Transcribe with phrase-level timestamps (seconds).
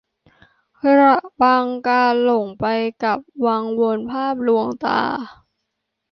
[0.97, 2.65] ระวังการหลงไป
[3.03, 5.01] กับวังวนภาพลวงตา